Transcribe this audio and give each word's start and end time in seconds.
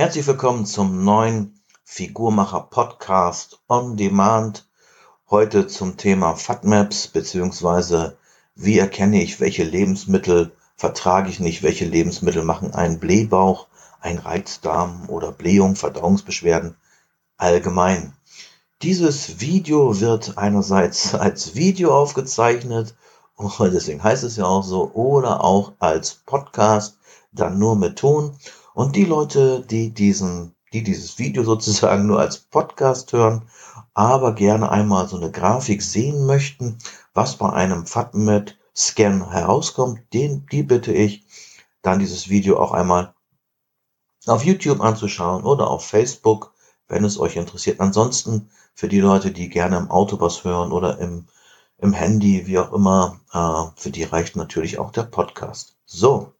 Herzlich 0.00 0.26
willkommen 0.26 0.64
zum 0.64 1.04
neuen 1.04 1.60
Figurmacher 1.84 2.62
Podcast 2.70 3.60
on 3.68 3.98
Demand. 3.98 4.66
Heute 5.28 5.66
zum 5.66 5.98
Thema 5.98 6.36
FATMAPs 6.36 7.08
beziehungsweise 7.08 8.16
wie 8.54 8.78
erkenne 8.78 9.22
ich, 9.22 9.40
welche 9.40 9.62
Lebensmittel 9.62 10.52
vertrage 10.74 11.28
ich 11.28 11.38
nicht, 11.38 11.62
welche 11.62 11.84
Lebensmittel 11.84 12.42
machen 12.44 12.72
einen 12.72 12.98
Blähbauch, 12.98 13.66
ein 14.00 14.16
Reizdarm 14.16 15.04
oder 15.10 15.32
Blähung, 15.32 15.76
Verdauungsbeschwerden 15.76 16.76
allgemein. 17.36 18.14
Dieses 18.80 19.38
Video 19.40 20.00
wird 20.00 20.38
einerseits 20.38 21.14
als 21.14 21.56
Video 21.56 21.94
aufgezeichnet, 21.94 22.94
deswegen 23.60 24.02
heißt 24.02 24.24
es 24.24 24.36
ja 24.36 24.46
auch 24.46 24.64
so, 24.64 24.92
oder 24.94 25.44
auch 25.44 25.72
als 25.78 26.14
Podcast, 26.24 26.96
dann 27.32 27.58
nur 27.58 27.76
mit 27.76 27.98
Ton. 27.98 28.38
Und 28.74 28.96
die 28.96 29.04
Leute, 29.04 29.64
die 29.68 29.92
diesen, 29.92 30.54
die 30.72 30.82
dieses 30.82 31.18
Video 31.18 31.44
sozusagen 31.44 32.06
nur 32.06 32.20
als 32.20 32.38
Podcast 32.38 33.12
hören, 33.12 33.48
aber 33.94 34.34
gerne 34.34 34.70
einmal 34.70 35.08
so 35.08 35.16
eine 35.16 35.30
Grafik 35.30 35.82
sehen 35.82 36.26
möchten, 36.26 36.78
was 37.12 37.36
bei 37.36 37.52
einem 37.52 37.86
FATMED-Scan 37.86 39.30
herauskommt, 39.30 40.00
den, 40.12 40.46
die 40.46 40.62
bitte 40.62 40.92
ich, 40.92 41.26
dann 41.82 41.98
dieses 41.98 42.28
Video 42.28 42.58
auch 42.58 42.72
einmal 42.72 43.14
auf 44.26 44.44
YouTube 44.44 44.80
anzuschauen 44.80 45.44
oder 45.44 45.68
auf 45.68 45.84
Facebook, 45.84 46.54
wenn 46.88 47.04
es 47.04 47.18
euch 47.18 47.36
interessiert. 47.36 47.80
Ansonsten 47.80 48.50
für 48.74 48.88
die 48.88 49.00
Leute, 49.00 49.30
die 49.30 49.48
gerne 49.48 49.78
im 49.78 49.90
Auto 49.90 50.20
was 50.20 50.44
hören 50.44 50.72
oder 50.72 50.98
im, 50.98 51.26
im 51.78 51.92
Handy, 51.92 52.46
wie 52.46 52.58
auch 52.58 52.72
immer, 52.72 53.20
äh, 53.32 53.80
für 53.80 53.90
die 53.90 54.04
reicht 54.04 54.36
natürlich 54.36 54.78
auch 54.78 54.92
der 54.92 55.04
Podcast. 55.04 55.76
So, 55.86 56.34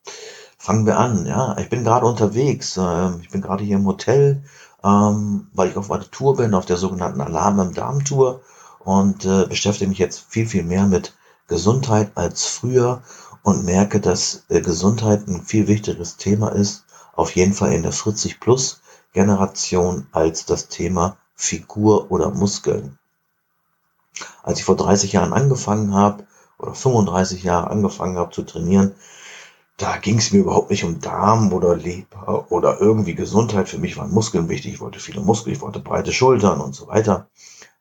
fangen 0.60 0.84
wir 0.84 0.98
an. 0.98 1.24
Ja, 1.27 1.56
ich 1.59 1.70
bin 1.70 1.84
gerade 1.84 2.06
unterwegs. 2.06 2.77
Äh, 2.77 3.16
ich 3.23 3.30
bin 3.30 3.41
gerade 3.41 3.65
hier 3.65 3.76
im 3.76 3.87
Hotel, 3.87 4.45
ähm, 4.84 5.48
weil 5.54 5.71
ich 5.71 5.76
auf 5.76 5.90
einer 5.90 6.09
Tour 6.10 6.37
bin, 6.37 6.54
auf 6.54 6.66
der 6.66 6.76
sogenannten 6.76 7.23
Alarm 7.23 7.59
im 7.60 7.74
Darm 7.74 8.04
Tour 8.04 8.43
und 8.79 9.24
äh, 9.24 9.46
beschäftige 9.46 9.88
mich 9.88 9.99
jetzt 9.99 10.21
viel, 10.29 10.46
viel 10.46 10.62
mehr 10.62 10.87
mit 10.87 11.15
Gesundheit 11.49 12.12
als 12.15 12.45
früher 12.45 13.02
und 13.43 13.65
merke, 13.65 14.01
dass 14.01 14.45
äh, 14.51 14.60
Gesundheit 14.60 15.26
ein 15.26 15.43
viel 15.43 15.66
wichtigeres 15.66 16.18
Thema 16.18 16.49
ist, 16.51 16.84
auf 17.15 17.34
jeden 17.34 17.54
Fall 17.54 17.73
in 17.73 17.82
der 17.82 17.93
40 17.93 18.38
plus 18.38 18.82
Generation 19.15 20.09
als 20.12 20.45
das 20.45 20.68
Thema 20.68 21.16
Figur 21.34 22.10
oder 22.10 22.30
Muskeln. 22.30 22.99
Als 24.43 24.59
ich 24.59 24.66
vor 24.66 24.77
30 24.77 25.15
Jahren 25.15 25.32
angefangen 25.32 25.95
habe 25.95 26.27
oder 26.59 26.74
35 26.74 27.45
Jahre 27.45 27.71
angefangen 27.71 28.18
habe 28.18 28.30
zu 28.30 28.43
trainieren, 28.43 28.95
da 29.80 29.96
ging 29.96 30.18
es 30.18 30.30
mir 30.30 30.40
überhaupt 30.40 30.70
nicht 30.70 30.84
um 30.84 31.00
Darm 31.00 31.54
oder 31.54 31.74
Leber 31.74 32.52
oder 32.52 32.80
irgendwie 32.80 33.14
Gesundheit. 33.14 33.68
Für 33.68 33.78
mich 33.78 33.96
waren 33.96 34.12
Muskeln 34.12 34.50
wichtig. 34.50 34.74
Ich 34.74 34.80
wollte 34.80 35.00
viele 35.00 35.22
Muskeln, 35.22 35.56
ich 35.56 35.62
wollte 35.62 35.80
breite 35.80 36.12
Schultern 36.12 36.60
und 36.60 36.74
so 36.74 36.87
weiter. 36.87 37.30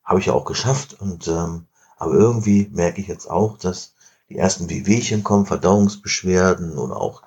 Habe 0.05 0.21
ich 0.21 0.27
ja 0.27 0.33
auch 0.33 0.45
geschafft. 0.45 0.95
Und 1.01 1.27
ähm, 1.27 1.65
aber 1.97 2.13
irgendwie 2.13 2.69
merke 2.71 3.01
ich 3.01 3.07
jetzt 3.07 3.29
auch, 3.29 3.57
dass 3.57 3.95
die 4.29 4.37
ersten 4.37 4.69
Wehwehchen 4.69 5.25
kommen, 5.25 5.45
Verdauungsbeschwerden 5.45 6.77
oder 6.77 6.95
auch 6.95 7.23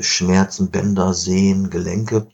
Schmerzen, 0.00 0.70
Bänder, 0.70 1.12
Sehen, 1.12 1.68
Gelenke. 1.68 2.28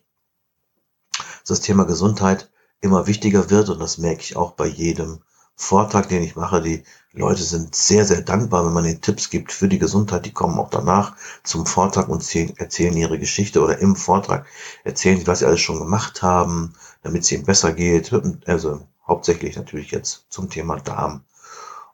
Das 1.45 1.61
Thema 1.61 1.85
Gesundheit 1.87 2.51
immer 2.81 3.09
wichtiger 3.09 3.51
wird 3.51 3.69
und 3.69 3.81
das 3.81 3.99
merke 3.99 4.21
ich 4.21 4.37
auch 4.37 4.53
bei 4.53 4.67
jedem 4.67 5.23
Vortrag, 5.57 6.09
den 6.09 6.23
ich 6.23 6.37
mache. 6.37 6.61
Die 6.61 6.85
Leute 7.13 7.43
sind 7.43 7.75
sehr, 7.75 8.05
sehr 8.05 8.23
dankbar, 8.23 8.67
wenn 8.67 8.73
man 8.73 8.85
ihnen 8.85 9.01
Tipps 9.01 9.31
gibt 9.31 9.53
für 9.53 9.69
die 9.69 9.79
Gesundheit. 9.79 10.27
Die 10.27 10.33
kommen 10.33 10.59
auch 10.59 10.71
danach 10.71 11.15
zum 11.45 11.65
Vortrag 11.65 12.09
und 12.09 12.23
erzählen 12.59 12.97
ihre 12.97 13.19
Geschichte 13.19 13.63
oder 13.63 13.79
im 13.79 13.95
Vortrag 13.95 14.47
erzählen 14.83 15.19
sie, 15.19 15.27
was 15.27 15.39
sie 15.39 15.47
alles 15.47 15.61
schon 15.61 15.79
gemacht 15.79 16.23
haben, 16.23 16.75
damit 17.03 17.23
es 17.23 17.33
ihnen 17.33 17.45
besser 17.45 17.73
geht. 17.73 18.13
Also 18.47 18.81
hauptsächlich 19.07 19.57
natürlich 19.57 19.91
jetzt 19.93 20.27
zum 20.29 20.51
Thema 20.51 20.77
Darm. 20.81 21.23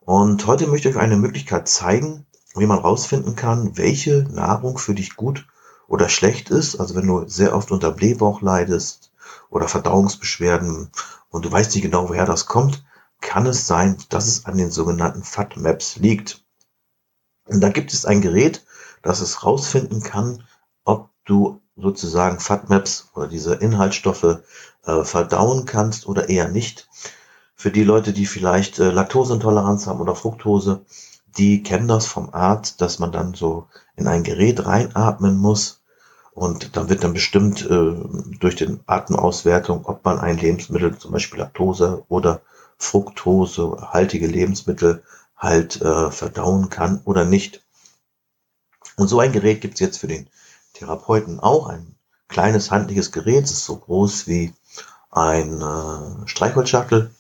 Und 0.01 0.47
heute 0.47 0.67
möchte 0.67 0.89
ich 0.89 0.97
euch 0.97 1.03
eine 1.03 1.17
Möglichkeit 1.17 1.69
zeigen, 1.69 2.27
wie 2.57 2.67
man 2.67 2.79
rausfinden 2.79 3.37
kann, 3.37 3.77
welche 3.77 4.23
Nahrung 4.31 4.79
für 4.79 4.95
dich 4.95 5.17
gut 5.17 5.47
oder 5.87 6.09
schlecht 6.09 6.51
ist. 6.51 6.81
Also 6.81 6.95
wenn 6.95 7.07
du 7.07 7.29
sehr 7.29 7.55
oft 7.55 7.71
unter 7.71 7.91
Blähbauch 7.91 8.41
leidest 8.41 9.13
oder 9.51 9.69
Verdauungsbeschwerden 9.69 10.91
und 11.29 11.45
du 11.45 11.53
weißt 11.53 11.75
nicht 11.75 11.85
genau, 11.85 12.09
woher 12.09 12.25
das 12.25 12.47
kommt, 12.47 12.85
kann 13.21 13.47
es 13.47 13.67
sein, 13.67 13.97
dass 14.09 14.27
es 14.27 14.47
an 14.47 14.57
den 14.57 14.71
sogenannten 14.71 15.23
FAT-Maps 15.23 15.97
liegt. 15.97 16.45
Und 17.47 17.61
da 17.61 17.69
gibt 17.69 17.93
es 17.93 18.05
ein 18.05 18.21
Gerät, 18.21 18.65
das 19.03 19.21
es 19.21 19.45
rausfinden 19.45 20.03
kann, 20.03 20.45
ob 20.85 21.11
du 21.25 21.61
sozusagen 21.77 22.41
FAT-Maps 22.41 23.11
oder 23.15 23.29
diese 23.29 23.55
Inhaltsstoffe 23.55 24.41
äh, 24.85 25.05
verdauen 25.05 25.65
kannst 25.67 26.07
oder 26.07 26.29
eher 26.29 26.49
nicht. 26.49 26.89
Für 27.55 27.71
die 27.71 27.85
Leute, 27.85 28.13
die 28.13 28.27
vielleicht 28.27 28.79
äh, 28.79 28.91
Laktoseintoleranz 28.91 29.87
haben 29.87 30.01
oder 30.01 30.15
Fructose, 30.15 30.85
die 31.39 31.63
kennen 31.63 31.89
das 31.89 32.07
vom 32.07 32.31
Arzt, 32.33 32.81
dass 32.81 32.99
man 32.99 33.13
dann 33.13 33.35
so 33.35 33.67
in 33.97 34.07
ein 34.07 34.23
Gerät 34.23 34.67
reinatmen 34.67 35.37
muss 35.37 35.81
und 36.33 36.77
dann 36.77 36.89
wird 36.89 37.05
dann 37.05 37.13
bestimmt 37.13 37.69
äh, 37.69 37.95
durch 38.39 38.57
den 38.57 38.81
Atemauswertung, 38.87 39.85
ob 39.85 40.05
man 40.05 40.19
ein 40.19 40.39
Lebensmittel, 40.39 40.97
zum 40.97 41.13
Beispiel 41.13 41.41
Laktose 41.41 42.05
oder 42.09 42.41
Fructose 42.81 43.77
haltige 43.93 44.27
Lebensmittel 44.27 45.05
halt 45.37 45.81
äh, 45.81 46.11
verdauen 46.11 46.71
kann 46.71 47.01
oder 47.05 47.25
nicht. 47.25 47.63
Und 48.97 49.09
so 49.09 49.21
ein 49.21 49.33
Gerät 49.33 49.61
gibt 49.61 49.75
es 49.75 49.81
jetzt 49.81 49.99
für 49.99 50.09
den 50.09 50.29
Therapeuten 50.73 51.41
auch. 51.41 51.69
Ein 51.69 51.95
kleines 52.29 52.71
handliches 52.71 53.13
Gerät, 53.13 53.45
das 53.45 53.53
ist 53.53 53.65
so 53.65 53.77
groß 53.77 54.27
wie 54.27 54.55
ein 55.11 55.61
äh, 55.61 56.27
Streichholzschachtel. 56.29 57.11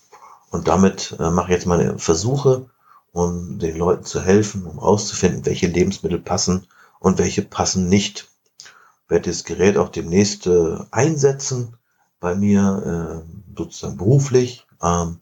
Und 0.50 0.66
damit 0.66 1.16
äh, 1.20 1.30
mache 1.30 1.48
ich 1.48 1.56
jetzt 1.56 1.66
meine 1.66 1.98
Versuche, 1.98 2.68
um 3.12 3.58
den 3.58 3.76
Leuten 3.76 4.04
zu 4.04 4.20
helfen, 4.20 4.66
um 4.66 4.80
herauszufinden, 4.80 5.46
welche 5.46 5.66
Lebensmittel 5.66 6.18
passen 6.18 6.66
und 6.98 7.18
welche 7.18 7.42
passen 7.42 7.88
nicht. 7.88 8.28
Ich 8.58 9.10
werde 9.10 9.30
das 9.30 9.44
Gerät 9.44 9.76
auch 9.76 9.88
demnächst 9.90 10.46
äh, 10.46 10.78
einsetzen 10.90 11.76
bei 12.18 12.34
mir, 12.34 13.24
äh, 13.24 13.56
sozusagen 13.56 13.96
beruflich. 13.96 14.66
Ähm, 14.82 15.20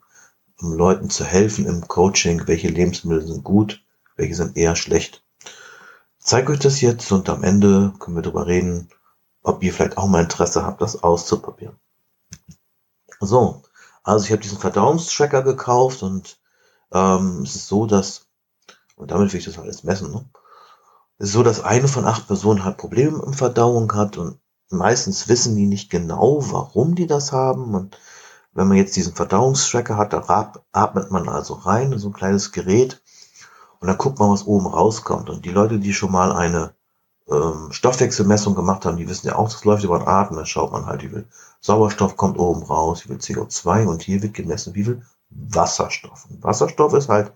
um 0.61 0.73
Leuten 0.73 1.11
zu 1.11 1.25
helfen 1.25 1.67
im 1.67 1.87
Coaching, 1.87 2.47
welche 2.47 2.69
Lebensmittel 2.69 3.27
sind 3.27 3.45
gut, 3.45 3.83
welche 4.17 4.35
sind 4.35 4.57
eher 4.57 4.77
schlecht. 4.77 5.25
Ich 6.19 6.27
zeige 6.27 6.53
euch 6.53 6.59
das 6.59 6.81
jetzt 6.81 7.11
und 7.13 7.29
am 7.29 7.45
Ende 7.45 7.93
können 7.99 8.17
wir 8.17 8.23
darüber 8.23 8.47
reden, 8.47 8.89
ob 9.43 9.63
ihr 9.63 9.73
vielleicht 9.73 9.97
auch 9.97 10.09
mal 10.09 10.23
Interesse 10.23 10.65
habt, 10.65 10.83
das 10.83 11.03
auszuprobieren. 11.03 11.77
So, 13.21 13.63
also 14.03 14.25
ich 14.25 14.33
habe 14.33 14.43
diesen 14.43 14.59
Verdauungstracker 14.59 15.43
gekauft 15.43 16.03
und 16.03 16.39
ähm, 16.93 17.43
es 17.43 17.57
ist 17.57 17.69
so, 17.69 17.87
dass, 17.87 18.27
und 18.97 19.11
damit 19.11 19.33
will 19.33 19.39
ich 19.39 19.47
das 19.47 19.59
alles 19.59 19.85
messen, 19.85 20.11
ne? 20.11 20.25
es 21.19 21.29
ist 21.29 21.33
so, 21.33 21.43
dass 21.43 21.61
eine 21.61 21.89
von 21.89 22.05
acht 22.05 22.27
Personen 22.27 22.65
halt 22.65 22.77
Probleme 22.77 23.23
im 23.25 23.33
Verdauung 23.33 23.93
hat 23.95 24.19
und 24.19 24.39
meistens 24.71 25.29
wissen 25.29 25.57
die 25.57 25.67
nicht 25.67 25.91
genau, 25.91 26.39
warum 26.53 26.95
die 26.95 27.07
das 27.07 27.33
haben 27.33 27.75
und 27.75 27.99
wenn 28.59 28.67
man 28.67 28.77
jetzt 28.77 28.97
diesen 28.97 29.15
Verdauungstracker 29.15 29.97
hat, 29.97 30.13
da 30.13 30.53
atmet 30.73 31.13
man 31.13 31.29
also 31.29 31.55
rein 31.55 31.93
in 31.93 31.99
so 32.01 32.09
ein 32.09 32.13
kleines 32.13 32.51
Gerät 32.51 33.01
und 33.79 33.87
dann 33.87 33.99
guckt 33.99 34.19
man, 34.19 34.33
was 34.33 34.49
oben 34.49 34.67
rauskommt. 34.67 35.31
Und 35.31 35.45
die 35.45 35.53
Leute, 35.53 35.79
die 35.79 35.95
schon 35.95 36.11
mal 36.11 36.33
eine 36.33 36.75
ähm, 37.29 37.69
Stoffwechselmessung 37.71 38.57
gemacht 38.57 38.85
haben, 38.85 38.97
die 38.97 39.09
wissen 39.09 39.29
ja 39.29 39.37
auch, 39.37 39.49
das 39.49 39.65
läuft 39.65 39.85
über 39.85 40.01
den 40.01 40.09
Atmen. 40.09 40.41
Da 40.41 40.45
schaut 40.45 40.73
man 40.73 40.87
halt, 40.87 41.05
wie 41.05 41.09
viel 41.09 41.29
Sauerstoff 41.61 42.17
kommt 42.17 42.37
oben 42.37 42.65
raus, 42.65 43.05
wie 43.05 43.09
viel 43.11 43.19
CO2 43.19 43.87
und 43.87 44.03
hier 44.03 44.23
wird 44.25 44.35
gemessen, 44.35 44.75
wie 44.75 44.83
viel 44.83 45.03
Wasserstoff. 45.31 46.27
Und 46.29 46.43
Wasserstoff 46.43 46.95
ist 46.95 47.09
halt, 47.09 47.33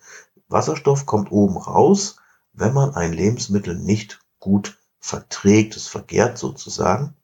Wasserstoff 0.49 1.06
kommt 1.06 1.31
oben 1.31 1.56
raus, 1.56 2.16
wenn 2.53 2.75
man 2.75 2.97
ein 2.97 3.12
Lebensmittel 3.12 3.77
nicht 3.77 4.19
gut 4.41 4.77
verträgt, 4.99 5.77
es 5.77 5.86
vergärt 5.86 6.36
sozusagen. 6.36 7.15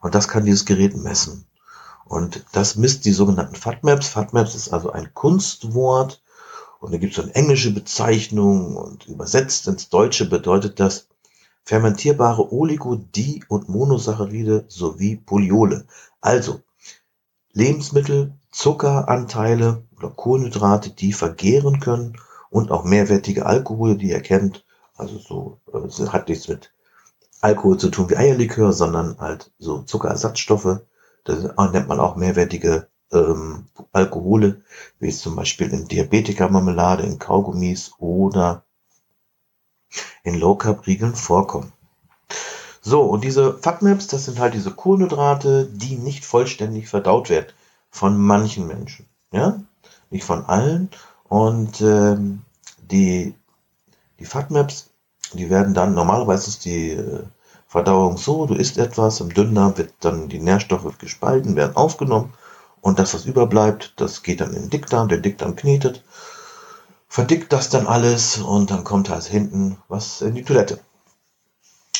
Und 0.00 0.14
das 0.14 0.28
kann 0.28 0.46
dieses 0.46 0.64
Gerät 0.64 0.96
messen. 0.96 1.44
Und 2.08 2.44
das 2.52 2.76
misst 2.76 3.04
die 3.04 3.12
sogenannten 3.12 3.54
FATMAPs. 3.54 4.08
FATMAPs 4.08 4.54
ist 4.54 4.70
also 4.70 4.90
ein 4.90 5.12
Kunstwort 5.12 6.22
und 6.80 6.92
da 6.92 6.98
gibt 6.98 7.16
es 7.16 7.22
eine 7.22 7.34
englische 7.34 7.72
Bezeichnung 7.72 8.76
und 8.76 9.06
übersetzt 9.06 9.66
ins 9.68 9.88
Deutsche 9.90 10.28
bedeutet 10.28 10.80
das 10.80 11.08
fermentierbare 11.64 12.50
Oligo-, 12.52 12.96
Di- 12.96 13.44
und 13.48 13.68
Monosaccharide 13.68 14.64
sowie 14.68 15.16
Poliole. 15.16 15.86
Also 16.20 16.62
Lebensmittel, 17.52 18.32
Zuckeranteile 18.50 19.82
oder 19.98 20.08
Kohlenhydrate, 20.08 20.90
die 20.90 21.12
vergehren 21.12 21.80
können 21.80 22.16
und 22.48 22.70
auch 22.70 22.84
mehrwertige 22.84 23.44
Alkohole, 23.44 23.96
die 23.96 24.10
ihr 24.10 24.22
kennt. 24.22 24.64
Also 24.96 25.18
so, 25.18 25.60
es 25.86 26.00
äh, 26.00 26.08
hat 26.08 26.28
nichts 26.28 26.48
mit 26.48 26.72
Alkohol 27.40 27.78
zu 27.78 27.90
tun 27.90 28.08
wie 28.08 28.16
Eierlikör, 28.16 28.72
sondern 28.72 29.18
halt 29.18 29.52
so 29.58 29.82
Zuckerersatzstoffe 29.82 30.80
das 31.24 31.42
nennt 31.72 31.88
man 31.88 32.00
auch 32.00 32.16
mehrwertige 32.16 32.88
ähm, 33.12 33.66
Alkohole, 33.92 34.62
wie 34.98 35.08
es 35.08 35.20
zum 35.20 35.36
Beispiel 35.36 35.72
in 35.72 35.88
Diabetikermarmelade, 35.88 37.04
in 37.04 37.18
Kaugummis 37.18 37.92
oder 37.98 38.64
in 40.22 40.38
Low 40.38 40.56
Carb 40.56 40.86
Riegeln 40.86 41.14
vorkommen. 41.14 41.72
So, 42.80 43.02
und 43.02 43.24
diese 43.24 43.58
FATMAPs, 43.58 44.06
das 44.06 44.24
sind 44.26 44.38
halt 44.38 44.54
diese 44.54 44.70
Kohlenhydrate, 44.70 45.66
die 45.66 45.96
nicht 45.96 46.24
vollständig 46.24 46.88
verdaut 46.88 47.28
werden. 47.28 47.52
Von 47.90 48.18
manchen 48.18 48.66
Menschen. 48.66 49.06
Ja? 49.32 49.60
Nicht 50.10 50.24
von 50.24 50.44
allen. 50.44 50.90
Und 51.24 51.80
ähm, 51.80 52.42
die, 52.78 53.34
die 54.18 54.24
FATMAPs, 54.24 54.90
die 55.32 55.50
werden 55.50 55.74
dann, 55.74 55.94
normalerweise 55.94 56.48
ist 56.48 56.64
die 56.64 56.92
äh, 56.92 57.24
Verdauung 57.68 58.16
so, 58.16 58.46
du 58.46 58.54
isst 58.54 58.78
etwas, 58.78 59.20
im 59.20 59.32
Dünndarm 59.32 59.76
wird 59.76 59.92
dann 60.00 60.28
die 60.28 60.40
Nährstoffe 60.40 60.96
gespalten, 60.98 61.54
werden 61.54 61.76
aufgenommen 61.76 62.32
und 62.80 62.98
das, 62.98 63.12
was 63.12 63.26
überbleibt, 63.26 63.92
das 63.96 64.22
geht 64.22 64.40
dann 64.40 64.54
in 64.54 64.62
den 64.62 64.70
Dickdarm, 64.70 65.08
der 65.08 65.18
Dickdarm 65.18 65.54
knetet, 65.54 66.02
verdickt 67.08 67.52
das 67.52 67.68
dann 67.68 67.86
alles 67.86 68.38
und 68.38 68.70
dann 68.70 68.84
kommt 68.84 69.10
halt 69.10 69.24
hinten 69.24 69.76
was 69.88 70.22
in 70.22 70.34
die 70.34 70.44
Toilette. 70.44 70.80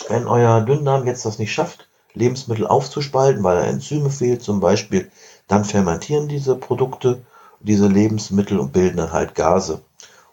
Wenn 0.08 0.26
euer 0.26 0.62
Dünndarm 0.62 1.06
jetzt 1.06 1.26
das 1.26 1.38
nicht 1.38 1.52
schafft, 1.52 1.88
Lebensmittel 2.14 2.66
aufzuspalten, 2.66 3.44
weil 3.44 3.58
er 3.58 3.66
Enzyme 3.66 4.10
fehlt 4.10 4.42
zum 4.42 4.60
Beispiel, 4.60 5.10
dann 5.48 5.66
fermentieren 5.66 6.28
diese 6.28 6.56
Produkte, 6.56 7.22
diese 7.60 7.88
Lebensmittel 7.88 8.58
und 8.58 8.72
bilden 8.72 8.96
dann 8.96 9.12
halt 9.12 9.34
Gase. 9.34 9.82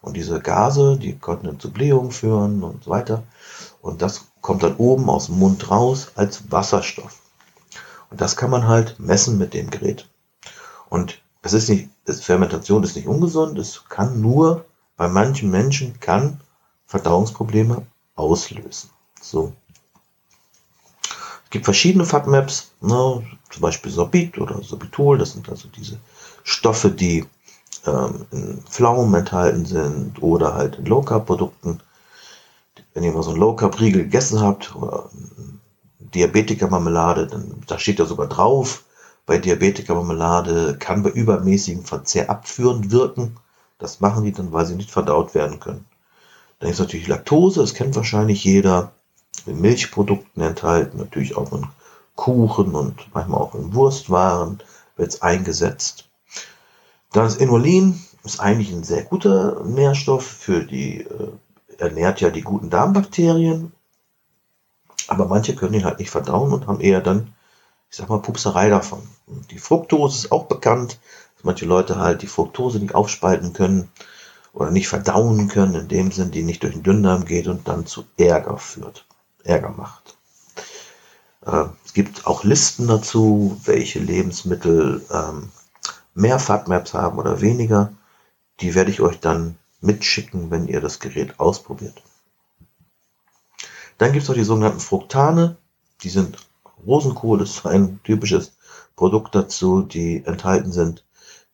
Und 0.01 0.15
diese 0.15 0.39
Gase, 0.39 0.97
die 0.97 1.17
konnten 1.17 1.59
zu 1.59 1.71
Blähungen 1.71 2.11
führen 2.11 2.63
und 2.63 2.83
so 2.83 2.91
weiter. 2.91 3.23
Und 3.81 4.01
das 4.01 4.27
kommt 4.45 4.61
dann 4.61 4.75
oben 4.75 5.09
aus 5.09 5.25
dem 5.25 5.39
Mund 5.39 5.71
raus 5.71 6.11
als 6.13 6.51
Wasserstoff. 6.51 7.17
Und 8.11 8.21
das 8.21 8.35
kann 8.35 8.51
man 8.51 8.67
halt 8.67 8.99
messen 8.99 9.39
mit 9.39 9.55
dem 9.55 9.71
Gerät. 9.71 10.07
Und 10.87 11.19
es 11.41 11.53
ist 11.53 11.67
nicht, 11.67 11.89
das 12.05 12.21
Fermentation 12.21 12.83
ist 12.83 12.95
nicht 12.95 13.07
ungesund, 13.07 13.57
es 13.57 13.85
kann 13.89 14.21
nur 14.21 14.63
bei 14.97 15.07
manchen 15.07 15.49
Menschen 15.49 15.99
kann 15.99 16.41
Verdauungsprobleme 16.85 17.87
auslösen. 18.15 18.91
So. 19.19 19.51
Es 21.45 21.49
gibt 21.49 21.65
verschiedene 21.65 22.05
FATMAPs, 22.05 22.69
ne, 22.81 23.25
zum 23.49 23.61
Beispiel 23.63 23.91
Sorbit 23.91 24.37
oder 24.37 24.61
Sorbitol, 24.61 25.17
das 25.17 25.31
sind 25.31 25.49
also 25.49 25.69
diese 25.69 25.97
Stoffe, 26.43 26.91
die 26.91 27.25
ähm, 27.87 28.27
in 28.29 28.61
Pflaumen 28.61 29.15
enthalten 29.15 29.65
sind 29.65 30.21
oder 30.21 30.53
halt 30.53 30.75
in 30.75 30.85
Low-Carb-Produkten. 30.85 31.79
Wenn 32.95 33.03
ihr 33.03 33.11
mal 33.11 33.23
so 33.23 33.31
einen 33.31 33.39
Low-Carb-Riegel 33.39 34.03
gegessen 34.03 34.41
habt 34.41 34.73
oder 34.75 35.09
Diabetiker-Marmelade, 35.99 37.27
dann 37.27 37.61
da 37.67 37.77
steht 37.77 37.99
ja 37.99 38.05
sogar 38.05 38.27
drauf, 38.27 38.85
bei 39.25 39.37
Diabetiker-Marmelade 39.37 40.77
kann 40.79 41.03
bei 41.03 41.09
übermäßigem 41.09 41.83
Verzehr 41.83 42.29
abführend 42.29 42.91
wirken. 42.91 43.35
Das 43.79 43.99
machen 43.99 44.23
die 44.23 44.31
dann, 44.31 44.53
weil 44.53 44.65
sie 44.65 44.75
nicht 44.75 44.91
verdaut 44.91 45.35
werden 45.35 45.59
können. 45.59 45.85
Dann 46.59 46.69
ist 46.69 46.79
natürlich 46.79 47.07
Laktose, 47.07 47.59
das 47.59 47.73
kennt 47.73 47.95
wahrscheinlich 47.95 48.43
jeder. 48.43 48.93
In 49.45 49.59
Milchprodukten 49.59 50.41
enthalten, 50.41 50.97
natürlich 50.97 51.35
auch 51.35 51.51
in 51.51 51.67
Kuchen 52.15 52.73
und 52.73 53.13
manchmal 53.13 53.41
auch 53.41 53.53
in 53.53 53.73
Wurstwaren 53.73 54.59
wird 54.95 55.09
es 55.09 55.21
eingesetzt. 55.21 56.07
Dann 57.11 57.27
ist 57.27 57.41
Inulin, 57.41 58.01
ist 58.23 58.39
eigentlich 58.39 58.71
ein 58.71 58.83
sehr 58.83 59.03
guter 59.03 59.63
Nährstoff 59.65 60.25
für 60.25 60.63
die, 60.63 61.01
äh, 61.01 61.27
ernährt 61.77 62.21
ja 62.21 62.29
die 62.29 62.41
guten 62.41 62.69
Darmbakterien. 62.69 63.71
Aber 65.07 65.25
manche 65.25 65.55
können 65.55 65.75
ihn 65.75 65.85
halt 65.85 65.99
nicht 65.99 66.09
verdauen 66.09 66.51
und 66.53 66.67
haben 66.67 66.81
eher 66.81 67.01
dann, 67.01 67.33
ich 67.91 67.97
sag 67.97 68.09
mal, 68.09 68.21
Pupserei 68.21 68.69
davon. 68.69 69.07
Und 69.27 69.51
die 69.51 69.59
Fructose 69.59 70.25
ist 70.25 70.31
auch 70.31 70.45
bekannt, 70.45 70.99
dass 71.35 71.43
manche 71.43 71.65
Leute 71.65 71.97
halt 71.97 72.21
die 72.21 72.27
Fructose 72.27 72.79
nicht 72.79 72.95
aufspalten 72.95 73.53
können 73.53 73.89
oder 74.53 74.71
nicht 74.71 74.87
verdauen 74.87 75.47
können, 75.47 75.75
in 75.75 75.87
dem 75.87 76.11
Sinn, 76.11 76.31
die 76.31 76.43
nicht 76.43 76.63
durch 76.63 76.73
den 76.73 76.83
Dünndarm 76.83 77.25
geht 77.25 77.47
und 77.47 77.67
dann 77.67 77.85
zu 77.85 78.05
Ärger 78.17 78.57
führt, 78.57 79.05
Ärger 79.43 79.69
macht. 79.69 80.15
Äh, 81.45 81.65
es 81.85 81.93
gibt 81.93 82.25
auch 82.25 82.43
Listen 82.43 82.87
dazu, 82.87 83.59
welche 83.65 83.99
Lebensmittel 83.99 85.05
ähm, 85.11 85.51
mehr 86.13 86.39
FATMAPs 86.39 86.93
haben 86.93 87.19
oder 87.19 87.41
weniger. 87.41 87.91
Die 88.61 88.73
werde 88.73 88.91
ich 88.91 89.01
euch 89.01 89.19
dann 89.19 89.57
mitschicken, 89.85 90.51
wenn 90.51 90.67
ihr 90.67 90.81
das 90.81 90.99
Gerät 90.99 91.39
ausprobiert. 91.39 92.01
Dann 93.97 94.11
gibt 94.11 94.23
es 94.23 94.29
noch 94.29 94.35
die 94.35 94.43
sogenannten 94.43 94.79
Fructane. 94.79 95.57
Die 96.01 96.09
sind 96.09 96.37
Rosenkohl, 96.85 97.39
das 97.39 97.51
ist 97.51 97.65
ein 97.65 97.99
typisches 98.03 98.57
Produkt 98.95 99.35
dazu, 99.35 99.81
die 99.81 100.23
enthalten 100.25 100.71
sind 100.71 101.05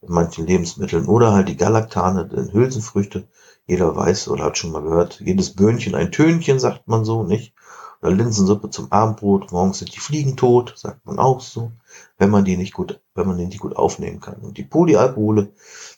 in 0.02 0.14
manchen 0.14 0.48
Lebensmitteln. 0.48 1.06
Oder 1.06 1.34
halt 1.34 1.50
die 1.50 1.58
Galaktane, 1.58 2.28
den 2.28 2.52
Hülsenfrüchte. 2.52 3.28
Jeder 3.68 3.96
weiß 3.96 4.28
oder 4.28 4.46
hat 4.46 4.58
schon 4.58 4.72
mal 4.72 4.82
gehört, 4.82 5.22
jedes 5.22 5.56
Böhnchen 5.56 5.96
ein 5.96 6.12
Tönchen, 6.12 6.60
sagt 6.60 6.88
man 6.88 7.06
so, 7.06 7.24
nicht? 7.24 7.54
Oder 8.02 8.12
Linsensuppe 8.12 8.72
zum 8.72 8.92
Abendbrot, 8.92 9.52
morgens 9.52 9.80
sind 9.80 9.96
die 9.96 10.00
Fliegen 10.00 10.36
tot, 10.36 10.74
sagt 10.76 11.06
man 11.06 11.20
auch 11.20 11.40
so, 11.40 11.72
wenn 12.18 12.32
man 12.32 12.44
die 12.44 12.58
nicht 12.58 12.74
gut, 12.74 13.00
wenn 13.14 13.28
man 13.28 13.38
die 13.38 13.46
nicht 13.46 13.60
gut 13.60 13.76
aufnehmen 13.76 14.20
kann. 14.20 14.38
Und 14.38 14.58
die 14.58 14.64
Polyalkohole, 14.64 15.54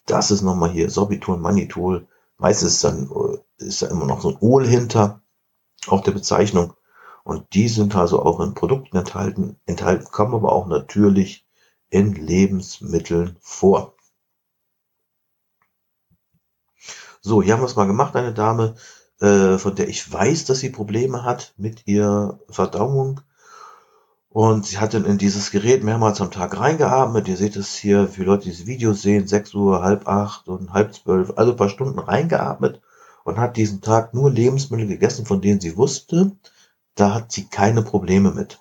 das 0.05 0.29
ist 0.29 0.41
nochmal 0.41 0.71
hier 0.71 0.89
Sorbitol, 0.89 1.37
Mannitol. 1.37 2.07
Meistens 2.37 2.73
ist 2.73 2.83
dann, 2.83 3.09
ist 3.57 3.81
da 3.81 3.87
immer 3.87 4.05
noch 4.05 4.21
so 4.21 4.29
ein 4.29 4.37
Ol 4.41 4.67
hinter 4.67 5.21
auf 5.87 6.01
der 6.01 6.11
Bezeichnung. 6.11 6.73
Und 7.23 7.53
die 7.53 7.69
sind 7.69 7.95
also 7.95 8.21
auch 8.21 8.39
in 8.41 8.53
Produkten 8.53 8.97
enthalten, 8.97 9.57
enthalten, 9.65 10.05
kommen 10.11 10.33
aber 10.33 10.51
auch 10.51 10.67
natürlich 10.67 11.47
in 11.89 12.13
Lebensmitteln 12.13 13.37
vor. 13.39 13.95
So, 17.21 17.41
hier 17.41 17.53
haben 17.53 17.61
wir 17.61 17.67
es 17.67 17.77
mal 17.77 17.87
gemacht, 17.87 18.15
eine 18.15 18.33
Dame, 18.33 18.75
äh, 19.21 19.57
von 19.57 19.75
der 19.75 19.87
ich 19.87 20.11
weiß, 20.11 20.45
dass 20.45 20.59
sie 20.59 20.69
Probleme 20.69 21.23
hat 21.23 21.53
mit 21.55 21.87
ihrer 21.87 22.39
Verdauung. 22.49 23.21
Und 24.33 24.65
sie 24.65 24.79
hat 24.79 24.95
dann 24.95 25.05
in 25.05 25.19
dieses 25.19 25.51
Gerät 25.51 25.83
mehrmals 25.83 26.19
am 26.19 26.31
Tag 26.31 26.59
reingeatmet. 26.59 27.27
Ihr 27.27 27.37
seht 27.37 27.55
es 27.55 27.75
hier, 27.75 28.17
wie 28.17 28.23
Leute 28.23 28.45
dieses 28.45 28.65
Video 28.65 28.93
sehen, 28.93 29.27
6 29.27 29.53
Uhr, 29.53 29.83
halb 29.83 30.07
acht 30.07 30.47
und 30.47 30.73
halb 30.73 30.95
zwölf, 30.95 31.33
also 31.35 31.51
ein 31.51 31.57
paar 31.57 31.69
Stunden 31.69 31.99
reingeatmet 31.99 32.81
und 33.25 33.37
hat 33.37 33.57
diesen 33.57 33.81
Tag 33.81 34.15
nur 34.15 34.31
Lebensmittel 34.31 34.87
gegessen, 34.87 35.27
von 35.27 35.39
denen 35.39 35.61
sie 35.61 35.77
wusste, 35.77 36.31
da 36.95 37.13
hat 37.13 37.31
sie 37.31 37.45
keine 37.45 37.83
Probleme 37.83 38.31
mit. 38.31 38.59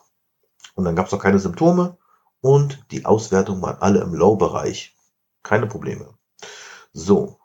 Und 0.75 0.85
dann 0.85 0.95
gab 0.95 1.07
es 1.07 1.15
auch 1.15 1.23
keine 1.23 1.39
Symptome 1.39 1.97
und 2.43 2.85
die 2.91 3.07
Auswertungen 3.07 3.63
waren 3.63 3.81
alle 3.81 4.01
im 4.01 4.13
Low-Bereich. 4.13 4.95
Keine 5.43 5.69
Probleme. 5.69 6.13
So. 6.93 7.39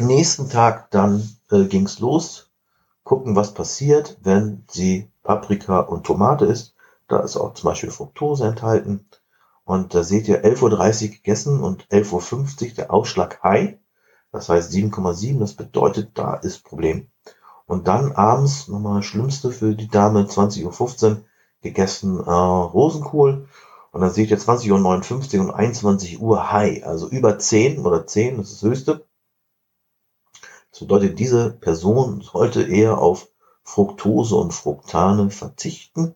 Nächsten 0.00 0.50
Tag 0.50 0.90
dann 0.90 1.28
äh, 1.52 1.66
ging's 1.66 2.00
los. 2.00 2.50
Gucken, 3.04 3.36
was 3.36 3.54
passiert, 3.54 4.18
wenn 4.20 4.64
sie 4.68 5.08
Paprika 5.22 5.78
und 5.78 6.04
Tomate 6.04 6.44
isst. 6.44 6.74
Da 7.08 7.20
ist 7.20 7.36
auch 7.36 7.54
zum 7.54 7.68
Beispiel 7.68 7.90
Fructose 7.90 8.46
enthalten. 8.46 9.06
Und 9.64 9.94
da 9.94 10.02
seht 10.02 10.28
ihr 10.28 10.44
11.30 10.44 11.04
Uhr 11.04 11.08
gegessen 11.10 11.60
und 11.62 11.86
11.50 11.88 12.68
Uhr 12.68 12.74
der 12.74 12.92
Ausschlag 12.92 13.42
high. 13.42 13.76
Das 14.30 14.48
heißt 14.48 14.72
7,7. 14.72 15.40
Das 15.40 15.54
bedeutet, 15.54 16.12
da 16.14 16.34
ist 16.34 16.64
Problem. 16.64 17.10
Und 17.66 17.88
dann 17.88 18.12
abends, 18.12 18.68
nochmal 18.68 19.02
Schlimmste 19.02 19.50
für 19.50 19.74
die 19.74 19.88
Dame, 19.88 20.22
20.15 20.24 21.10
Uhr 21.10 21.24
gegessen 21.62 22.18
äh, 22.18 22.30
Rosenkohl. 22.30 23.48
Und 23.90 24.00
dann 24.00 24.10
seht 24.10 24.30
ihr 24.30 24.38
20.59 24.38 25.38
Uhr 25.38 25.44
und 25.44 25.50
21 25.50 26.20
Uhr 26.20 26.52
High. 26.52 26.84
Also 26.84 27.08
über 27.08 27.38
10 27.38 27.78
oder 27.84 28.06
10, 28.06 28.38
das 28.38 28.50
ist 28.50 28.62
das 28.62 28.70
höchste. 28.70 29.06
Das 30.70 30.80
bedeutet, 30.80 31.18
diese 31.18 31.50
Person 31.50 32.20
sollte 32.20 32.62
eher 32.62 32.98
auf 32.98 33.28
Fructose 33.64 34.36
und 34.36 34.54
Fructane 34.54 35.30
verzichten, 35.30 36.14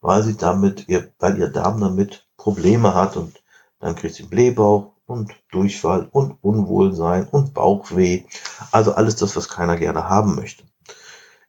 weil 0.00 0.22
sie 0.22 0.36
damit, 0.36 0.88
ihr, 0.88 1.12
weil 1.18 1.38
ihr 1.38 1.48
Darm 1.48 1.80
damit 1.80 2.28
Probleme 2.36 2.94
hat 2.94 3.16
und 3.16 3.42
dann 3.80 3.94
kriegt 3.94 4.14
sie 4.14 4.24
Blähbauch 4.24 4.92
und 5.06 5.34
Durchfall 5.50 6.08
und 6.10 6.36
Unwohlsein 6.42 7.26
und 7.28 7.54
Bauchweh. 7.54 8.24
Also 8.72 8.92
alles 8.92 9.16
das, 9.16 9.36
was 9.36 9.48
keiner 9.48 9.76
gerne 9.76 10.08
haben 10.08 10.34
möchte. 10.34 10.64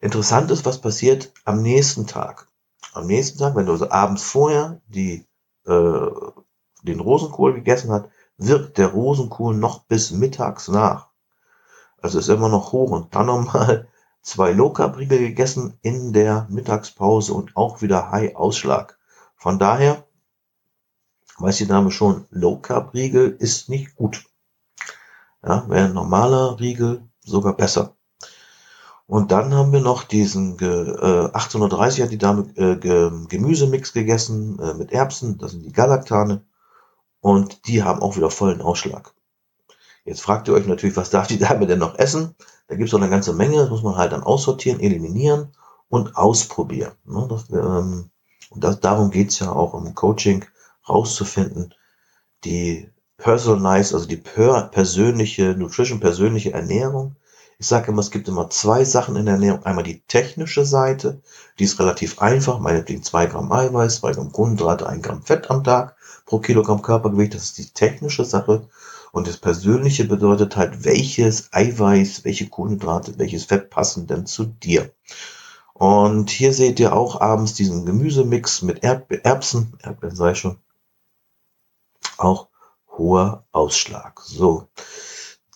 Interessant 0.00 0.50
ist, 0.50 0.64
was 0.64 0.80
passiert 0.80 1.32
am 1.44 1.62
nächsten 1.62 2.06
Tag. 2.06 2.48
Am 2.94 3.06
nächsten 3.06 3.38
Tag, 3.38 3.54
wenn 3.54 3.66
du 3.66 3.72
also 3.72 3.90
abends 3.90 4.22
vorher 4.22 4.80
die, 4.88 5.26
äh, 5.66 6.10
den 6.82 7.00
Rosenkohl 7.00 7.54
gegessen 7.54 7.92
hast, 7.92 8.06
wirkt 8.38 8.78
der 8.78 8.88
Rosenkohl 8.88 9.54
noch 9.54 9.84
bis 9.84 10.10
mittags 10.10 10.68
nach. 10.68 11.08
Also 12.00 12.18
ist 12.18 12.28
immer 12.28 12.48
noch 12.48 12.72
hoch 12.72 12.90
und 12.90 13.14
dann 13.14 13.26
nochmal 13.26 13.88
zwei 14.22 14.52
Low 14.52 14.70
Carb 14.70 14.96
Riegel 14.98 15.18
gegessen 15.18 15.78
in 15.82 16.12
der 16.12 16.46
Mittagspause 16.50 17.34
und 17.34 17.56
auch 17.56 17.82
wieder 17.82 18.10
High 18.10 18.36
Ausschlag. 18.36 18.98
Von 19.36 19.58
daher 19.58 20.06
weiß 21.38 21.56
die 21.58 21.66
Dame 21.66 21.90
schon, 21.90 22.26
Low 22.30 22.58
Carb 22.58 22.94
Riegel 22.94 23.36
ist 23.38 23.68
nicht 23.68 23.96
gut. 23.96 24.24
Ja, 25.42 25.68
wäre 25.68 25.86
ein 25.86 25.94
normaler 25.94 26.60
Riegel 26.60 27.08
sogar 27.20 27.56
besser. 27.56 27.96
Und 29.06 29.32
dann 29.32 29.52
haben 29.54 29.72
wir 29.72 29.80
noch 29.80 30.04
diesen 30.04 30.56
äh, 30.60 31.30
1830 31.32 32.02
hat 32.04 32.12
die 32.12 32.18
Dame 32.18 32.42
äh, 32.54 32.76
Gemüsemix 32.76 33.92
gegessen 33.92 34.58
äh, 34.60 34.74
mit 34.74 34.92
Erbsen, 34.92 35.36
das 35.38 35.50
sind 35.50 35.64
die 35.64 35.72
Galaktane 35.72 36.44
und 37.20 37.66
die 37.66 37.82
haben 37.82 38.02
auch 38.02 38.16
wieder 38.16 38.30
vollen 38.30 38.60
Ausschlag. 38.60 39.12
Jetzt 40.04 40.22
fragt 40.22 40.48
ihr 40.48 40.54
euch 40.54 40.66
natürlich, 40.66 40.96
was 40.96 41.10
darf 41.10 41.26
die 41.26 41.38
Dame 41.38 41.66
denn 41.66 41.78
noch 41.78 41.98
essen? 41.98 42.34
Da 42.68 42.76
gibt 42.76 42.88
es 42.88 42.92
noch 42.92 43.00
eine 43.00 43.10
ganze 43.10 43.32
Menge, 43.32 43.58
das 43.58 43.70
muss 43.70 43.82
man 43.82 43.96
halt 43.96 44.12
dann 44.12 44.22
aussortieren, 44.22 44.80
eliminieren 44.80 45.52
und 45.88 46.16
ausprobieren. 46.16 46.92
Ne? 47.04 47.26
Das, 47.28 47.50
ähm, 47.50 48.10
und 48.50 48.64
das, 48.64 48.80
darum 48.80 49.10
geht's 49.10 49.38
ja 49.38 49.52
auch 49.52 49.74
im 49.74 49.94
Coaching, 49.94 50.44
rauszufinden, 50.88 51.74
die 52.44 52.90
personalized, 53.16 53.94
also 53.94 54.06
die 54.06 54.16
per 54.16 54.62
persönliche 54.64 55.54
Nutrition, 55.54 56.00
persönliche 56.00 56.52
Ernährung. 56.52 57.16
Ich 57.58 57.66
sage 57.66 57.92
immer, 57.92 58.00
es 58.00 58.10
gibt 58.10 58.26
immer 58.26 58.48
zwei 58.48 58.84
Sachen 58.84 59.16
in 59.16 59.26
der 59.26 59.34
Ernährung. 59.34 59.64
Einmal 59.64 59.84
die 59.84 60.00
technische 60.08 60.64
Seite, 60.64 61.20
die 61.58 61.64
ist 61.64 61.78
relativ 61.78 62.18
einfach, 62.20 62.58
meinetwegen 62.58 63.02
zwei 63.02 63.26
Gramm 63.26 63.52
Eiweiß, 63.52 63.96
zwei 63.96 64.12
Gramm 64.12 64.32
Kohlenhydrate, 64.32 64.88
ein 64.88 65.02
Gramm 65.02 65.22
Fett 65.22 65.50
am 65.50 65.62
Tag 65.62 65.96
pro 66.24 66.38
Kilogramm 66.38 66.80
Körpergewicht. 66.80 67.34
Das 67.34 67.42
ist 67.42 67.58
die 67.58 67.70
technische 67.70 68.24
Sache. 68.24 68.68
Und 69.12 69.26
das 69.26 69.36
Persönliche 69.36 70.04
bedeutet 70.04 70.56
halt, 70.56 70.84
welches 70.84 71.52
Eiweiß, 71.52 72.24
welche 72.24 72.48
Kohlenhydrate, 72.48 73.18
welches 73.18 73.44
Fett 73.44 73.70
passen 73.70 74.06
denn 74.06 74.26
zu 74.26 74.44
dir. 74.44 74.92
Und 75.74 76.30
hier 76.30 76.52
seht 76.52 76.78
ihr 76.78 76.92
auch 76.92 77.20
abends 77.20 77.54
diesen 77.54 77.86
Gemüsemix 77.86 78.62
mit 78.62 78.84
Erb 78.84 79.10
Erbsen, 79.24 79.78
Erdbeeren 79.82 80.14
sei 80.14 80.34
schon, 80.34 80.58
auch 82.18 82.48
hoher 82.88 83.46
Ausschlag. 83.50 84.20
So, 84.20 84.68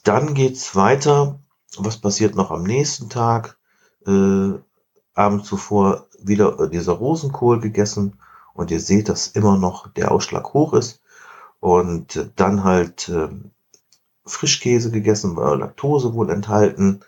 dann 0.02 0.34
geht's 0.34 0.74
weiter. 0.74 1.40
Was 1.76 2.00
passiert 2.00 2.34
noch 2.36 2.50
am 2.50 2.62
nächsten 2.62 3.10
Tag? 3.10 3.58
Äh, 4.06 4.54
Abend 5.14 5.44
zuvor 5.44 6.08
wieder 6.18 6.68
dieser 6.68 6.94
Rosenkohl 6.94 7.60
gegessen 7.60 8.18
und 8.54 8.70
ihr 8.70 8.80
seht, 8.80 9.08
dass 9.08 9.28
immer 9.28 9.56
noch 9.58 9.92
der 9.92 10.10
Ausschlag 10.10 10.54
hoch 10.54 10.72
ist. 10.72 11.00
Und 11.64 12.30
dann 12.36 12.62
halt 12.62 13.08
äh, 13.08 13.30
Frischkäse 14.26 14.90
gegessen, 14.90 15.34
weil 15.34 15.60
Laktose 15.60 16.12
wohl 16.12 16.28
enthalten. 16.28 17.00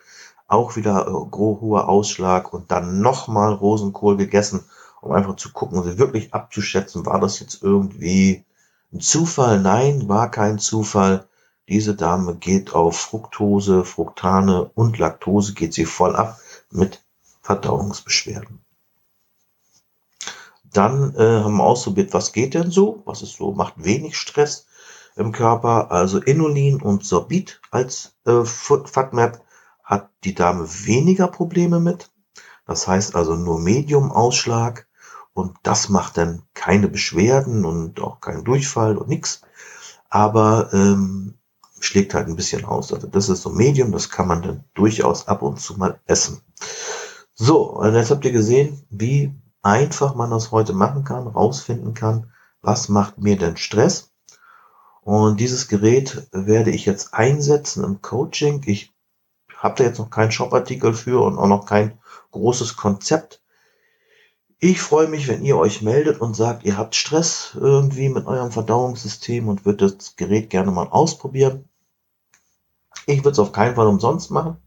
Auch 0.48 0.76
wieder 0.76 1.06
äh, 1.06 1.10
hoher 1.10 1.90
Ausschlag 1.90 2.54
und 2.54 2.70
dann 2.70 3.02
nochmal 3.02 3.52
Rosenkohl 3.52 4.16
gegessen, 4.16 4.64
um 5.02 5.12
einfach 5.12 5.36
zu 5.36 5.52
gucken 5.52 5.78
und 5.78 5.98
wirklich 5.98 6.32
abzuschätzen, 6.32 7.04
war 7.04 7.20
das 7.20 7.38
jetzt 7.38 7.62
irgendwie 7.62 8.46
ein 8.94 9.00
Zufall? 9.00 9.60
Nein, 9.60 10.08
war 10.08 10.30
kein 10.30 10.58
Zufall. 10.58 11.28
Diese 11.68 11.94
Dame 11.94 12.36
geht 12.36 12.72
auf 12.72 12.96
Fructose, 12.96 13.84
Fructane 13.84 14.70
und 14.74 14.96
Laktose 14.96 15.52
geht 15.52 15.74
sie 15.74 15.84
voll 15.84 16.16
ab 16.16 16.40
mit 16.70 17.04
Verdauungsbeschwerden. 17.42 18.65
Dann 20.76 21.14
äh, 21.14 21.42
haben 21.42 21.56
wir 21.56 21.64
ausprobiert, 21.64 22.12
was 22.12 22.32
geht 22.32 22.54
denn 22.54 22.70
so? 22.70 23.02
Was 23.06 23.22
ist 23.22 23.36
so? 23.36 23.52
Macht 23.52 23.82
wenig 23.82 24.16
Stress 24.18 24.66
im 25.16 25.32
Körper. 25.32 25.90
Also 25.90 26.18
Inulin 26.18 26.82
und 26.82 27.04
Sorbit 27.04 27.60
als 27.70 28.14
äh, 28.26 28.44
FATMAP 28.44 29.40
hat 29.82 30.10
die 30.24 30.34
Dame 30.34 30.68
weniger 30.84 31.28
Probleme 31.28 31.80
mit. 31.80 32.10
Das 32.66 32.86
heißt 32.86 33.14
also 33.14 33.36
nur 33.36 33.58
Medium-Ausschlag 33.60 34.86
und 35.32 35.56
das 35.62 35.88
macht 35.88 36.18
dann 36.18 36.42
keine 36.52 36.88
Beschwerden 36.88 37.64
und 37.64 38.00
auch 38.00 38.20
keinen 38.20 38.44
Durchfall 38.44 38.98
und 38.98 39.08
nichts. 39.08 39.40
Aber 40.10 40.70
ähm, 40.72 41.38
schlägt 41.80 42.12
halt 42.12 42.26
ein 42.28 42.36
bisschen 42.36 42.64
aus. 42.64 42.92
Also 42.92 43.06
das 43.06 43.28
ist 43.28 43.42
so 43.42 43.50
Medium, 43.50 43.92
das 43.92 44.10
kann 44.10 44.28
man 44.28 44.42
dann 44.42 44.64
durchaus 44.74 45.28
ab 45.28 45.42
und 45.42 45.60
zu 45.60 45.78
mal 45.78 46.00
essen. 46.06 46.42
So, 47.34 47.70
und 47.70 47.94
jetzt 47.94 48.10
habt 48.10 48.24
ihr 48.24 48.32
gesehen, 48.32 48.82
wie 48.90 49.34
einfach 49.66 50.14
man 50.14 50.30
das 50.30 50.52
heute 50.52 50.72
machen 50.72 51.02
kann, 51.02 51.26
rausfinden 51.26 51.92
kann, 51.92 52.32
was 52.62 52.88
macht 52.88 53.18
mir 53.18 53.36
denn 53.36 53.56
Stress. 53.56 54.12
Und 55.02 55.40
dieses 55.40 55.66
Gerät 55.66 56.28
werde 56.30 56.70
ich 56.70 56.86
jetzt 56.86 57.14
einsetzen 57.14 57.82
im 57.82 58.00
Coaching. 58.00 58.62
Ich 58.66 58.92
habe 59.56 59.74
da 59.76 59.84
jetzt 59.84 59.98
noch 59.98 60.10
keinen 60.10 60.30
Shopartikel 60.30 60.94
für 60.94 61.20
und 61.22 61.36
auch 61.36 61.48
noch 61.48 61.66
kein 61.66 61.98
großes 62.30 62.76
Konzept. 62.76 63.42
Ich 64.58 64.80
freue 64.80 65.08
mich, 65.08 65.26
wenn 65.26 65.44
ihr 65.44 65.56
euch 65.58 65.82
meldet 65.82 66.20
und 66.20 66.34
sagt, 66.34 66.64
ihr 66.64 66.78
habt 66.78 66.94
Stress 66.94 67.56
irgendwie 67.60 68.08
mit 68.08 68.26
eurem 68.26 68.52
Verdauungssystem 68.52 69.48
und 69.48 69.64
würdet 69.64 69.98
das 69.98 70.16
Gerät 70.16 70.48
gerne 70.48 70.70
mal 70.70 70.88
ausprobieren. 70.88 71.68
Ich 73.06 73.18
würde 73.18 73.30
es 73.30 73.38
auf 73.40 73.52
keinen 73.52 73.74
Fall 73.74 73.88
umsonst 73.88 74.30
machen. 74.30 74.58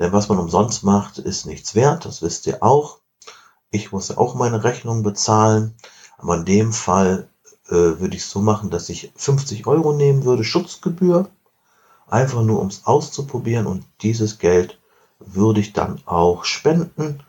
Denn 0.00 0.12
was 0.12 0.28
man 0.28 0.38
umsonst 0.38 0.82
macht, 0.82 1.18
ist 1.18 1.46
nichts 1.46 1.76
wert. 1.76 2.04
Das 2.04 2.22
wisst 2.22 2.48
ihr 2.48 2.62
auch. 2.62 3.03
Ich 3.74 3.90
muss 3.90 4.16
auch 4.16 4.36
meine 4.36 4.62
Rechnung 4.62 5.02
bezahlen. 5.02 5.74
Aber 6.18 6.36
in 6.36 6.44
dem 6.44 6.72
Fall 6.72 7.28
äh, 7.66 7.72
würde 7.72 8.14
ich 8.14 8.22
es 8.22 8.30
so 8.30 8.40
machen, 8.40 8.70
dass 8.70 8.88
ich 8.88 9.12
50 9.16 9.66
Euro 9.66 9.92
nehmen 9.92 10.24
würde, 10.24 10.44
Schutzgebühr. 10.44 11.28
Einfach 12.06 12.42
nur, 12.42 12.60
um 12.60 12.68
es 12.68 12.86
auszuprobieren. 12.86 13.66
Und 13.66 13.84
dieses 14.00 14.38
Geld 14.38 14.78
würde 15.18 15.58
ich 15.58 15.72
dann 15.72 16.00
auch 16.06 16.44
spenden 16.44 17.24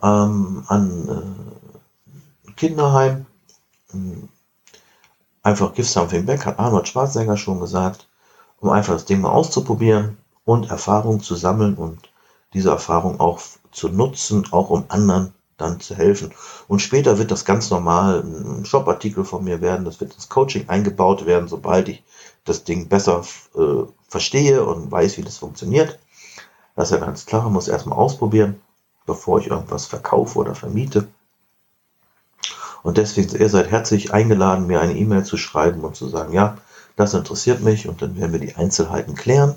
ähm, 0.00 0.62
an 0.68 1.08
äh, 2.46 2.52
Kinderheim. 2.52 3.26
Einfach 5.42 5.74
give 5.74 5.88
something 5.88 6.24
back, 6.24 6.46
hat 6.46 6.60
Arnold 6.60 6.86
Schwarzenegger 6.86 7.36
schon 7.36 7.58
gesagt, 7.58 8.08
um 8.60 8.70
einfach 8.70 8.92
das 8.92 9.06
Ding 9.06 9.22
mal 9.22 9.32
auszuprobieren 9.32 10.18
und 10.44 10.70
Erfahrung 10.70 11.20
zu 11.20 11.34
sammeln 11.34 11.74
und 11.74 12.12
diese 12.54 12.70
Erfahrung 12.70 13.18
auch 13.18 13.40
zu 13.72 13.88
nutzen, 13.88 14.46
auch 14.52 14.70
um 14.70 14.84
anderen 14.88 15.34
dann 15.60 15.80
zu 15.80 15.94
helfen. 15.94 16.32
Und 16.68 16.80
später 16.80 17.18
wird 17.18 17.30
das 17.30 17.44
ganz 17.44 17.70
normal 17.70 18.22
ein 18.22 18.64
Shop-Artikel 18.64 19.24
von 19.24 19.44
mir 19.44 19.60
werden, 19.60 19.84
das 19.84 20.00
wird 20.00 20.14
ins 20.14 20.28
Coaching 20.28 20.68
eingebaut 20.68 21.26
werden, 21.26 21.48
sobald 21.48 21.88
ich 21.88 22.02
das 22.44 22.64
Ding 22.64 22.88
besser 22.88 23.24
äh, 23.56 23.84
verstehe 24.08 24.64
und 24.64 24.90
weiß, 24.90 25.18
wie 25.18 25.22
das 25.22 25.38
funktioniert. 25.38 25.98
Das 26.76 26.90
ist 26.90 26.98
ja 26.98 27.04
ganz 27.04 27.26
klar, 27.26 27.42
man 27.44 27.52
muss 27.52 27.68
erstmal 27.68 27.98
ausprobieren, 27.98 28.60
bevor 29.06 29.40
ich 29.40 29.48
irgendwas 29.48 29.86
verkaufe 29.86 30.38
oder 30.38 30.54
vermiete. 30.54 31.08
Und 32.82 32.96
deswegen, 32.96 33.36
ihr 33.38 33.48
seid 33.48 33.70
herzlich 33.70 34.12
eingeladen, 34.12 34.66
mir 34.66 34.80
eine 34.80 34.96
E-Mail 34.96 35.24
zu 35.24 35.36
schreiben 35.36 35.80
und 35.82 35.96
zu 35.96 36.08
sagen, 36.08 36.32
ja, 36.32 36.56
das 36.96 37.14
interessiert 37.14 37.60
mich 37.60 37.88
und 37.88 38.02
dann 38.02 38.16
werden 38.16 38.32
wir 38.32 38.40
die 38.40 38.56
Einzelheiten 38.56 39.14
klären. 39.14 39.54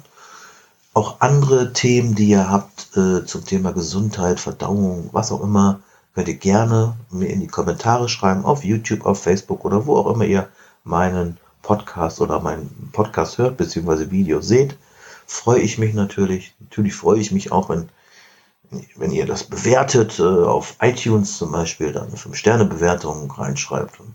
Auch 0.94 1.22
andere 1.22 1.74
Themen, 1.74 2.16
die 2.16 2.30
ihr 2.30 2.50
habt 2.50 2.96
äh, 2.96 3.26
zum 3.26 3.46
Thema 3.46 3.72
Gesundheit, 3.72 4.40
Verdauung, 4.40 5.10
was 5.12 5.32
auch 5.32 5.42
immer, 5.42 5.80
könnt 6.14 6.28
ihr 6.28 6.36
gerne 6.36 6.96
mir 7.10 7.30
in 7.30 7.40
die 7.40 7.48
Kommentare 7.48 8.10
schreiben, 8.10 8.46
auf 8.46 8.64
YouTube, 8.64 9.06
auf 9.06 9.22
Facebook 9.22 9.66
oder 9.66 9.86
wo 9.86 9.98
auch 9.98 10.14
immer 10.14 10.26
ihr 10.26 10.50
meinen 10.84 11.38
Podcast 11.62 12.22
oder 12.22 12.40
meinen 12.40 12.90
Podcast 12.92 13.38
hört, 13.38 13.58
beziehungsweise 13.58 14.12
Video 14.12 14.42
seht. 14.42 14.78
Freue 15.26 15.60
ich 15.60 15.78
mich 15.78 15.94
natürlich. 15.94 16.54
Natürlich 16.60 16.94
freue 16.96 17.20
ich 17.20 17.32
mich 17.32 17.52
auch, 17.52 17.70
wenn, 17.70 17.90
wenn 18.96 19.12
ihr 19.12 19.26
das 19.26 19.46
bewertet, 19.46 20.20
äh, 20.20 20.24
auf 20.24 20.76
iTunes 20.82 21.38
zum 21.38 21.52
Beispiel, 21.52 21.92
dann 21.92 22.08
eine 22.08 22.18
5-Sterne-Bewertung 22.18 23.32
reinschreibt 23.32 24.00
und 24.00 24.14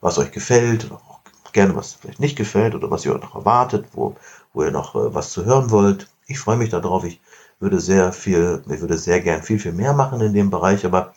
was 0.00 0.18
euch 0.18 0.32
gefällt, 0.32 0.86
oder 0.86 0.96
auch 0.96 1.20
gerne 1.52 1.76
was 1.76 1.94
vielleicht 1.94 2.20
nicht 2.20 2.36
gefällt 2.36 2.74
oder 2.74 2.90
was 2.90 3.04
ihr 3.04 3.14
noch 3.14 3.36
erwartet, 3.36 3.86
wo, 3.92 4.16
wo 4.52 4.64
ihr 4.64 4.70
noch 4.70 4.94
äh, 4.94 5.14
was 5.14 5.30
zu 5.30 5.44
hören 5.44 5.70
wollt. 5.70 6.08
Ich 6.26 6.38
freue 6.38 6.56
mich 6.56 6.70
darauf. 6.70 7.04
Ich 7.04 7.20
würde 7.62 7.80
sehr 7.80 8.12
viel, 8.12 8.62
ich 8.68 8.80
würde 8.80 8.98
sehr 8.98 9.20
gern 9.20 9.42
viel, 9.42 9.58
viel 9.58 9.72
mehr 9.72 9.94
machen 9.94 10.20
in 10.20 10.34
dem 10.34 10.50
Bereich, 10.50 10.84
aber 10.84 11.14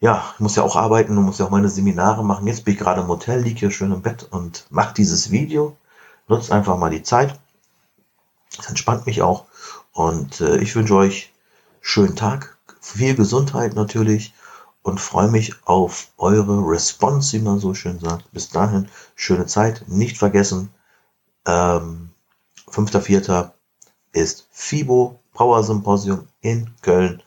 ja, 0.00 0.24
ich 0.34 0.40
muss 0.40 0.56
ja 0.56 0.62
auch 0.62 0.76
arbeiten 0.76 1.16
und 1.16 1.24
muss 1.24 1.38
ja 1.38 1.46
auch 1.46 1.50
meine 1.50 1.68
Seminare 1.68 2.24
machen. 2.24 2.46
Jetzt 2.46 2.64
bin 2.64 2.74
ich 2.74 2.80
gerade 2.80 3.00
im 3.00 3.08
Hotel, 3.08 3.40
liege 3.40 3.60
hier 3.60 3.70
schön 3.70 3.92
im 3.92 4.02
Bett 4.02 4.26
und 4.30 4.66
mache 4.70 4.94
dieses 4.94 5.30
Video. 5.30 5.76
Nutzt 6.28 6.52
einfach 6.52 6.76
mal 6.76 6.90
die 6.90 7.02
Zeit. 7.02 7.38
Das 8.56 8.68
entspannt 8.68 9.06
mich 9.06 9.22
auch. 9.22 9.44
Und 9.92 10.40
äh, 10.40 10.58
ich 10.58 10.74
wünsche 10.74 10.96
euch 10.96 11.32
schönen 11.80 12.16
Tag, 12.16 12.58
viel 12.80 13.14
Gesundheit 13.14 13.74
natürlich 13.74 14.34
und 14.82 15.00
freue 15.00 15.28
mich 15.28 15.54
auf 15.64 16.08
eure 16.18 16.60
Response, 16.68 17.32
wie 17.36 17.42
man 17.42 17.58
so 17.58 17.74
schön 17.74 17.98
sagt. 17.98 18.30
Bis 18.32 18.50
dahin, 18.50 18.88
schöne 19.14 19.46
Zeit. 19.46 19.84
Nicht 19.88 20.18
vergessen, 20.18 20.70
ähm, 21.46 22.10
5.4. 22.70 23.55
ist 24.16 24.48
FIBO 24.52 25.20
Power 25.34 25.62
Symposium 25.62 26.26
in 26.40 26.70
Köln 26.80 27.22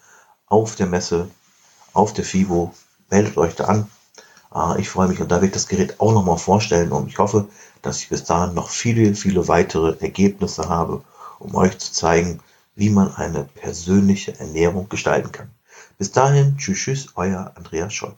auf 0.47 0.75
der 0.75 0.87
Messe 0.87 1.29
auf 1.93 2.13
der 2.13 2.25
FIBO. 2.25 2.73
Meldet 3.09 3.37
euch 3.37 3.55
da 3.55 3.65
an. 3.65 3.89
Äh, 4.53 4.81
ich 4.81 4.89
freue 4.89 5.07
mich 5.07 5.21
und 5.21 5.29
da 5.29 5.35
werde 5.35 5.47
ich 5.47 5.51
das 5.53 5.67
Gerät 5.67 5.99
auch 5.99 6.11
nochmal 6.11 6.37
vorstellen 6.37 6.91
und 6.91 7.07
ich 7.07 7.19
hoffe, 7.19 7.47
dass 7.81 7.99
ich 7.99 8.09
bis 8.09 8.23
dahin 8.23 8.55
noch 8.55 8.69
viele, 8.69 9.13
viele 9.15 9.47
weitere 9.47 9.97
Ergebnisse 9.99 10.67
habe, 10.67 11.01
um 11.37 11.55
euch 11.55 11.77
zu 11.77 11.93
zeigen, 11.93 12.39
wie 12.75 12.89
man 12.89 13.13
eine 13.15 13.43
persönliche 13.43 14.39
Ernährung 14.39 14.89
gestalten 14.89 15.31
kann. 15.31 15.49
Bis 15.97 16.11
dahin, 16.11 16.57
tschüss, 16.57 16.79
tschüss, 16.79 17.07
euer 17.15 17.51
Andreas 17.55 17.93
Scholz. 17.93 18.15